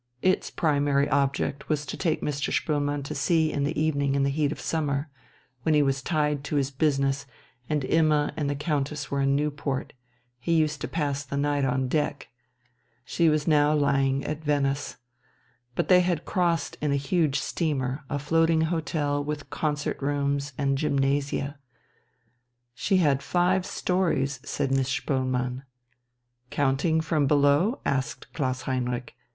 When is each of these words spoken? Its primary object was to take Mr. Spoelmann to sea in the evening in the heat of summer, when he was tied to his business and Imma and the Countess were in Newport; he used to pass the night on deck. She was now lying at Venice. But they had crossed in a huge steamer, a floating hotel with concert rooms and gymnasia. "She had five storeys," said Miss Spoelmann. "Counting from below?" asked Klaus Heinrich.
Its 0.23 0.49
primary 0.49 1.07
object 1.09 1.69
was 1.69 1.85
to 1.85 1.95
take 1.95 2.23
Mr. 2.23 2.51
Spoelmann 2.51 3.03
to 3.03 3.13
sea 3.13 3.53
in 3.53 3.65
the 3.65 3.79
evening 3.79 4.15
in 4.15 4.23
the 4.23 4.31
heat 4.31 4.51
of 4.51 4.59
summer, 4.59 5.11
when 5.61 5.75
he 5.75 5.83
was 5.83 6.01
tied 6.01 6.43
to 6.43 6.55
his 6.55 6.71
business 6.71 7.27
and 7.69 7.83
Imma 7.85 8.33
and 8.35 8.49
the 8.49 8.55
Countess 8.55 9.11
were 9.11 9.21
in 9.21 9.35
Newport; 9.35 9.93
he 10.39 10.53
used 10.55 10.81
to 10.81 10.87
pass 10.87 11.23
the 11.23 11.37
night 11.37 11.63
on 11.65 11.87
deck. 11.87 12.29
She 13.05 13.29
was 13.29 13.45
now 13.47 13.75
lying 13.75 14.25
at 14.25 14.43
Venice. 14.43 14.97
But 15.75 15.87
they 15.87 15.99
had 16.01 16.25
crossed 16.25 16.77
in 16.81 16.91
a 16.91 16.95
huge 16.95 17.37
steamer, 17.39 18.03
a 18.09 18.17
floating 18.17 18.61
hotel 18.61 19.23
with 19.23 19.51
concert 19.51 20.01
rooms 20.01 20.53
and 20.57 20.79
gymnasia. 20.79 21.59
"She 22.73 22.97
had 22.97 23.21
five 23.21 23.67
storeys," 23.67 24.39
said 24.43 24.71
Miss 24.71 24.89
Spoelmann. 24.89 25.61
"Counting 26.49 27.01
from 27.01 27.27
below?" 27.27 27.81
asked 27.85 28.33
Klaus 28.33 28.63
Heinrich. 28.63 29.13